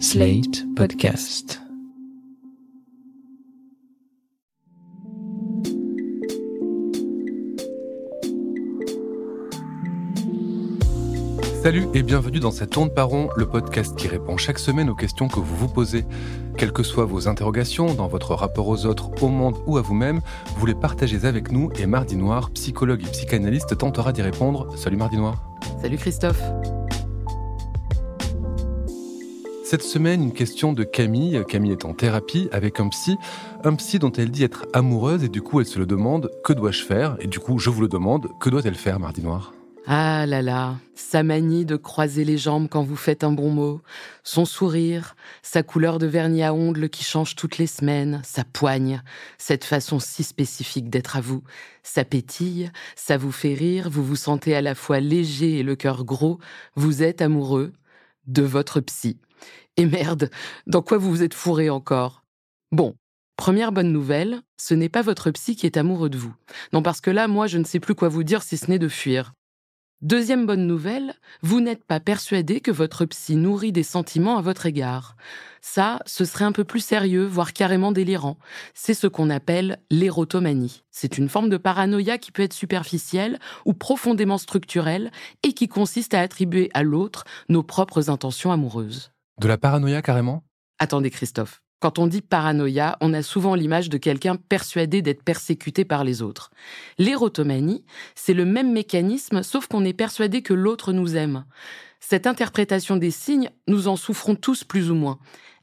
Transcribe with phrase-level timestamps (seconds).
[0.00, 1.60] Slate Podcast.
[11.62, 14.94] Salut et bienvenue dans cette onde par rond, le podcast qui répond chaque semaine aux
[14.94, 16.04] questions que vous vous posez.
[16.58, 20.20] Quelles que soient vos interrogations dans votre rapport aux autres, au monde ou à vous-même,
[20.56, 24.76] vous les partagez avec nous et Mardi Noir, psychologue et psychanalyste, tentera d'y répondre.
[24.76, 25.42] Salut Mardi Noir.
[25.80, 26.42] Salut Christophe.
[29.66, 31.42] Cette semaine, une question de Camille.
[31.48, 33.16] Camille est en thérapie avec un psy,
[33.64, 36.52] un psy dont elle dit être amoureuse et du coup elle se le demande que
[36.52, 37.16] dois-je faire?
[37.18, 39.54] Et du coup, je vous le demande, que doit-elle faire, Mardi Noir?
[39.86, 43.80] Ah là là, sa manie de croiser les jambes quand vous faites un bon mot,
[44.22, 49.02] son sourire, sa couleur de vernis à ongles qui change toutes les semaines, sa poigne,
[49.38, 51.42] cette façon si spécifique d'être à vous,
[51.82, 55.74] ça pétille, ça vous fait rire, vous vous sentez à la fois léger et le
[55.74, 56.38] cœur gros,
[56.76, 57.72] vous êtes amoureux
[58.26, 59.16] de votre psy.
[59.76, 60.30] Et merde,
[60.66, 62.22] dans quoi vous vous êtes fourré encore?
[62.72, 62.94] Bon,
[63.36, 66.34] première bonne nouvelle, ce n'est pas votre psy qui est amoureux de vous.
[66.72, 68.78] Non, parce que là, moi, je ne sais plus quoi vous dire si ce n'est
[68.78, 69.32] de fuir.
[70.04, 74.66] Deuxième bonne nouvelle, vous n'êtes pas persuadé que votre psy nourrit des sentiments à votre
[74.66, 75.16] égard.
[75.62, 78.36] Ça, ce serait un peu plus sérieux, voire carrément délirant.
[78.74, 80.82] C'est ce qu'on appelle l'érotomanie.
[80.90, 85.10] C'est une forme de paranoïa qui peut être superficielle ou profondément structurelle
[85.42, 89.13] et qui consiste à attribuer à l'autre nos propres intentions amoureuses.
[89.40, 90.44] De la paranoïa carrément?
[90.78, 91.60] Attendez Christophe.
[91.80, 96.22] Quand on dit paranoïa, on a souvent l'image de quelqu'un persuadé d'être persécuté par les
[96.22, 96.50] autres.
[96.98, 101.44] L'érotomanie, c'est le même mécanisme, sauf qu'on est persuadé que l'autre nous aime.
[102.00, 105.18] Cette interprétation des signes, nous en souffrons tous plus ou moins.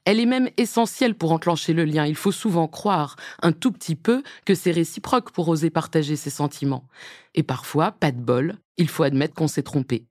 [0.05, 2.05] Elle est même essentielle pour enclencher le lien.
[2.05, 6.29] Il faut souvent croire, un tout petit peu, que c'est réciproque pour oser partager ses
[6.29, 6.87] sentiments.
[7.35, 10.05] Et parfois, pas de bol, il faut admettre qu'on s'est trompé.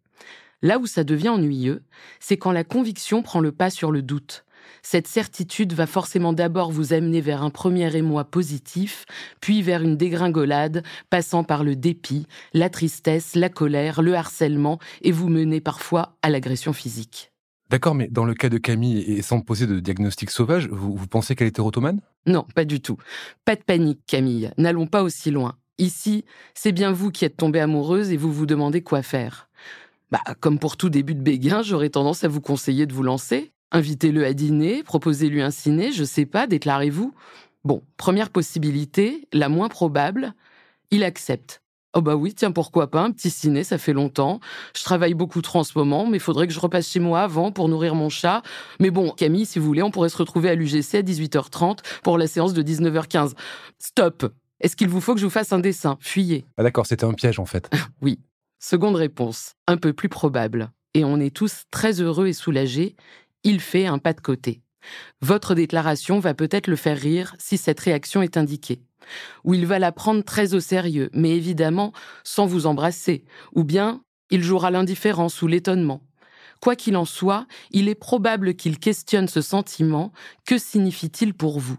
[0.62, 1.82] Là où ça devient ennuyeux,
[2.18, 4.44] c'est quand la conviction prend le pas sur le doute.
[4.82, 9.04] Cette certitude va forcément d'abord vous amener vers un premier émoi positif,
[9.40, 15.12] puis vers une dégringolade, passant par le dépit, la tristesse, la colère, le harcèlement, et
[15.12, 17.32] vous mener parfois à l'agression physique.
[17.70, 21.06] D'accord, mais dans le cas de Camille, et sans poser de diagnostic sauvage, vous, vous
[21.06, 22.96] pensez qu'elle est érotomane Non, pas du tout.
[23.44, 24.50] Pas de panique, Camille.
[24.58, 25.56] N'allons pas aussi loin.
[25.78, 29.48] Ici, c'est bien vous qui êtes tombée amoureuse et vous vous demandez quoi faire.
[30.10, 33.52] Bah, comme pour tout début de béguin, j'aurais tendance à vous conseiller de vous lancer.
[33.70, 37.14] Invitez-le à dîner, proposez-lui un ciné, je sais pas, déclarez-vous.
[37.62, 40.34] Bon, première possibilité, la moins probable,
[40.90, 41.62] il accepte.
[41.92, 44.40] Oh bah oui, tiens, pourquoi pas, un petit ciné, ça fait longtemps.
[44.76, 47.20] Je travaille beaucoup trop en ce moment, mais il faudrait que je repasse chez moi
[47.20, 48.42] avant pour nourrir mon chat.
[48.78, 52.16] Mais bon, Camille, si vous voulez, on pourrait se retrouver à l'UGC à 18h30 pour
[52.16, 53.34] la séance de 19h15.
[53.78, 55.96] Stop Est-ce qu'il vous faut que je vous fasse un dessin?
[56.00, 56.44] Fuyez.
[56.56, 57.68] Ah d'accord, c'était un piège en fait.
[58.02, 58.20] oui.
[58.62, 60.70] Seconde réponse, un peu plus probable.
[60.92, 62.94] Et on est tous très heureux et soulagés.
[63.42, 64.60] Il fait un pas de côté.
[65.22, 68.82] Votre déclaration va peut-être le faire rire si cette réaction est indiquée.
[69.44, 73.24] Ou il va la prendre très au sérieux, mais évidemment sans vous embrasser.
[73.54, 76.02] Ou bien il jouera l'indifférence ou l'étonnement.
[76.60, 80.12] Quoi qu'il en soit, il est probable qu'il questionne ce sentiment.
[80.44, 81.78] Que signifie-t-il pour vous?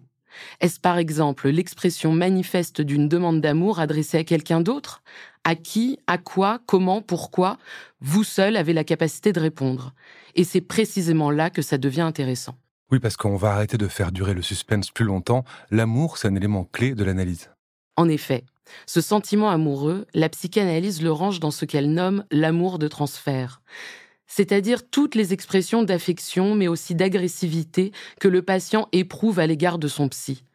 [0.59, 5.01] Est-ce par exemple l'expression manifeste d'une demande d'amour adressée à quelqu'un d'autre?
[5.43, 7.57] À qui, à quoi, comment, pourquoi,
[7.99, 9.93] vous seul avez la capacité de répondre.
[10.35, 12.55] Et c'est précisément là que ça devient intéressant.
[12.91, 15.45] Oui, parce qu'on va arrêter de faire durer le suspense plus longtemps.
[15.71, 17.49] L'amour, c'est un élément clé de l'analyse.
[17.95, 18.43] En effet,
[18.85, 23.61] ce sentiment amoureux, la psychanalyse le range dans ce qu'elle nomme l'amour de transfert.
[24.33, 29.89] C'est-à-dire toutes les expressions d'affection, mais aussi d'agressivité que le patient éprouve à l'égard de
[29.89, 30.45] son psy.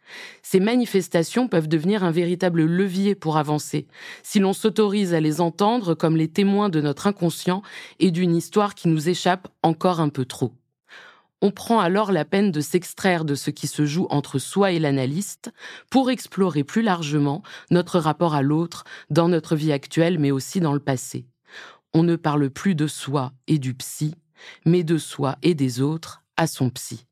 [0.42, 3.86] Ces manifestations peuvent devenir un véritable levier pour avancer,
[4.22, 7.60] si l'on s'autorise à les entendre comme les témoins de notre inconscient
[8.00, 10.54] et d'une histoire qui nous échappe encore un peu trop.
[11.42, 14.78] On prend alors la peine de s'extraire de ce qui se joue entre soi et
[14.78, 15.52] l'analyste
[15.90, 20.72] pour explorer plus largement notre rapport à l'autre dans notre vie actuelle mais aussi dans
[20.72, 21.26] le passé.
[21.98, 24.16] On ne parle plus de soi et du psy,
[24.66, 27.06] mais de soi et des autres à son psy.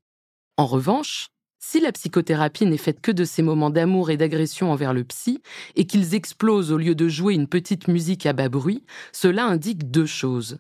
[0.58, 1.28] En revanche,
[1.58, 5.40] si la psychothérapie n'est faite que de ces moments d'amour et d'agression envers le psy,
[5.74, 9.90] et qu'ils explosent au lieu de jouer une petite musique à bas bruit, cela indique
[9.90, 10.58] deux choses.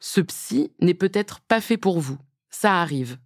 [0.00, 2.18] Ce psy n'est peut-être pas fait pour vous.
[2.50, 3.18] Ça arrive.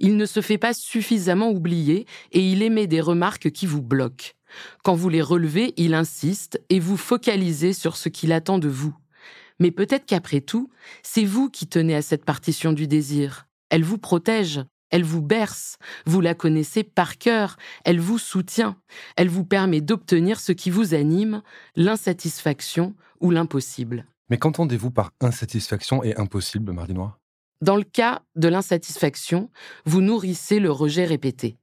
[0.00, 4.32] Il ne se fait pas suffisamment oublier et il émet des remarques qui vous bloquent.
[4.82, 8.92] Quand vous les relevez, il insiste et vous focalisez sur ce qu'il attend de vous.
[9.60, 10.70] Mais peut-être qu'après tout,
[11.02, 13.46] c'est vous qui tenez à cette partition du désir.
[13.70, 14.60] Elle vous protège,
[14.90, 18.76] elle vous berce, vous la connaissez par cœur, elle vous soutient,
[19.16, 21.42] elle vous permet d'obtenir ce qui vous anime,
[21.76, 24.06] l'insatisfaction ou l'impossible.
[24.30, 27.18] Mais qu'entendez-vous par insatisfaction et impossible, Mardi Noir
[27.60, 29.50] Dans le cas de l'insatisfaction,
[29.84, 31.56] vous nourrissez le rejet répété.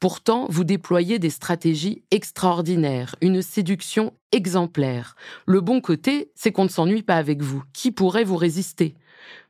[0.00, 5.16] Pourtant, vous déployez des stratégies extraordinaires, une séduction exemplaire.
[5.46, 7.62] Le bon côté, c'est qu'on ne s'ennuie pas avec vous.
[7.72, 8.94] Qui pourrait vous résister?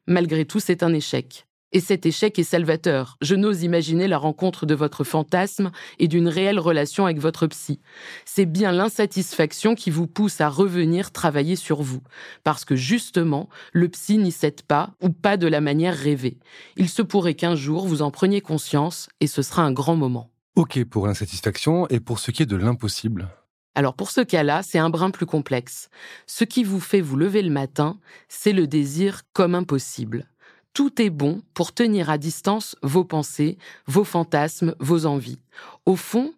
[0.07, 1.48] Malgré tout, c'est un échec.
[1.73, 3.19] Et cet échec est salvateur.
[3.21, 7.79] Je n'ose imaginer la rencontre de votre fantasme et d'une réelle relation avec votre psy.
[8.25, 12.01] C'est bien l'insatisfaction qui vous pousse à revenir travailler sur vous.
[12.43, 16.39] Parce que justement, le psy n'y cède pas ou pas de la manière rêvée.
[16.77, 20.31] Il se pourrait qu'un jour vous en preniez conscience et ce sera un grand moment.
[20.57, 23.29] Ok pour l'insatisfaction et pour ce qui est de l'impossible.
[23.75, 25.91] Alors pour ce cas-là, c'est un brin plus complexe.
[26.27, 27.99] Ce qui vous fait vous lever le matin,
[28.29, 30.27] c'est le désir comme impossible
[30.75, 35.41] tout est bon pour tenir à distance vos pensées, vos fantasmes, vos envies.
[35.87, 36.33] Au fond,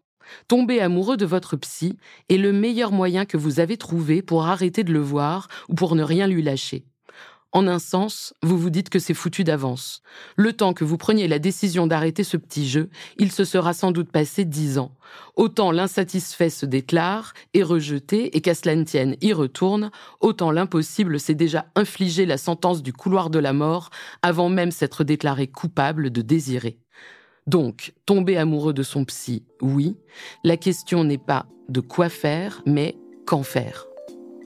[0.49, 1.97] tomber amoureux de votre psy
[2.29, 5.95] est le meilleur moyen que vous avez trouvé pour arrêter de le voir ou pour
[5.95, 6.85] ne rien lui lâcher.
[7.53, 10.03] En un sens, vous vous dites que c'est foutu d'avance.
[10.37, 13.91] Le temps que vous preniez la décision d'arrêter ce petit jeu, il se sera sans
[13.91, 14.95] doute passé dix ans.
[15.35, 21.19] Autant l'insatisfait se déclare, est rejeté, et qu'à cela ne tienne, y retourne, autant l'impossible
[21.19, 23.91] s'est déjà infligé la sentence du couloir de la mort
[24.23, 26.79] avant même s'être déclaré coupable de désirer.
[27.49, 29.97] Donc, tomber amoureux de son psy, oui.
[30.45, 32.97] La question n'est pas de quoi faire, mais
[33.27, 33.90] qu'en faire.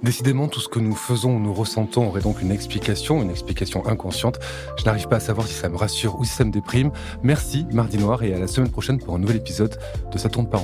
[0.04, 3.86] Décidément, tout ce que nous faisons ou nous ressentons aurait donc une explication, une explication
[3.86, 4.38] inconsciente.
[4.76, 6.90] Je n'arrive pas à savoir si ça me rassure ou si ça me déprime.
[7.22, 9.78] Merci, Mardi Noir, et à la semaine prochaine pour un nouvel épisode
[10.12, 10.60] de Ça tourne par.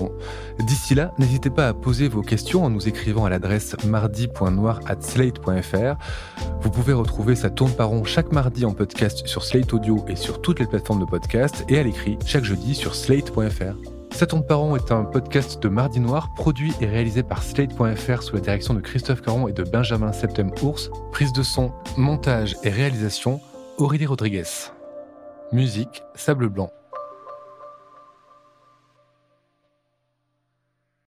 [0.58, 5.96] D'ici là, n'hésitez pas à poser vos questions en nous écrivant à l'adresse mardi.noir@slate.fr.
[6.60, 10.42] Vous pouvez retrouver Ça tourne par chaque mardi en podcast sur Slate Audio et sur
[10.42, 13.99] toutes les plateformes de podcast et à l'écrit chaque jeudi sur slate.fr.
[14.20, 18.34] Ça tombe par est un podcast de Mardi Noir, produit et réalisé par Slate.fr sous
[18.34, 20.90] la direction de Christophe Caron et de Benjamin Septem-Ours.
[21.10, 23.40] Prise de son, montage et réalisation,
[23.78, 24.42] Aurélie Rodriguez.
[25.52, 26.70] Musique, Sable Blanc.